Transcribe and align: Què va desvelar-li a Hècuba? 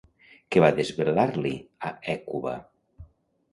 Què 0.55 0.63
va 0.63 0.71
desvelar-li 0.79 1.53
a 1.89 1.93
Hècuba? 2.17 2.57